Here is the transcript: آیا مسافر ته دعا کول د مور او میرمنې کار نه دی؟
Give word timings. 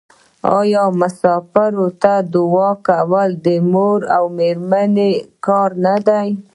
آیا 0.59 0.83
مسافر 0.99 1.73
ته 2.01 2.13
دعا 2.33 2.69
کول 2.87 3.29
د 3.45 3.47
مور 3.71 3.99
او 4.15 4.23
میرمنې 4.37 5.11
کار 5.45 5.69
نه 5.85 5.95
دی؟ 6.07 6.27